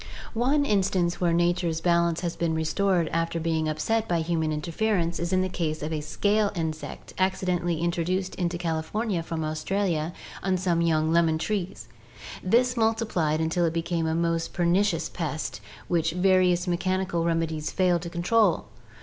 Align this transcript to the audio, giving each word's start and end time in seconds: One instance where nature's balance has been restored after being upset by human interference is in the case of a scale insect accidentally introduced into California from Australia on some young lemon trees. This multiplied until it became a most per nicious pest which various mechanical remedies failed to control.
One 0.33 0.65
instance 0.65 1.21
where 1.21 1.31
nature's 1.31 1.79
balance 1.79 2.21
has 2.21 2.35
been 2.35 2.55
restored 2.55 3.07
after 3.09 3.39
being 3.39 3.69
upset 3.69 4.07
by 4.07 4.21
human 4.21 4.51
interference 4.51 5.19
is 5.19 5.31
in 5.31 5.43
the 5.43 5.47
case 5.47 5.83
of 5.83 5.93
a 5.93 6.01
scale 6.01 6.51
insect 6.55 7.13
accidentally 7.19 7.79
introduced 7.79 8.33
into 8.33 8.57
California 8.57 9.21
from 9.21 9.43
Australia 9.43 10.11
on 10.41 10.57
some 10.57 10.81
young 10.81 11.11
lemon 11.13 11.37
trees. 11.37 11.87
This 12.41 12.75
multiplied 12.75 13.39
until 13.39 13.63
it 13.63 13.73
became 13.73 14.07
a 14.07 14.15
most 14.15 14.53
per 14.53 14.65
nicious 14.65 15.07
pest 15.07 15.61
which 15.87 16.13
various 16.13 16.67
mechanical 16.67 17.23
remedies 17.23 17.69
failed 17.71 18.01
to 18.01 18.09
control. 18.09 18.69